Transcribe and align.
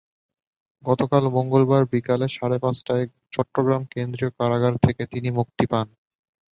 গতকাল 0.83 1.23
মঙ্গলবার 1.35 1.83
বিকেল 1.91 2.21
সাড়ে 2.35 2.57
পাঁচটায় 2.59 3.05
চট্টগ্রাম 3.33 3.81
কেন্দ্রীয় 3.93 4.31
কারাগার 4.37 4.73
থেকে 4.85 5.03
তিনি 5.13 5.29
মুক্তি 5.37 5.65
পান। 5.71 5.87